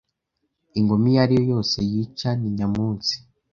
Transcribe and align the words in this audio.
Ingoma 0.79 1.05
iyo 1.09 1.19
ariyo 1.23 1.43
yose 1.53 1.75
yica 1.91 2.29
ni 2.39 2.49
nyamunsi 2.57 3.15